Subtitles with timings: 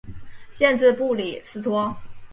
[0.51, 1.95] 县治布里斯托。